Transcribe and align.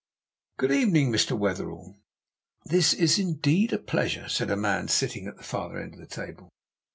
"'Good 0.57 0.71
evening, 0.71 1.11
Mr. 1.11 1.37
Wetherell. 1.37 1.99
This 2.65 2.91
is 2.91 3.19
indeed 3.19 3.71
a 3.71 3.77
pleasure,' 3.77 4.29
said 4.29 4.49
a 4.49 4.55
man 4.57 4.87
sitting 4.87 5.27
at 5.27 5.37
the 5.37 5.43
farther 5.43 5.77
end 5.79 5.93
of 5.93 5.99
the 5.99 6.07
table. 6.07 6.49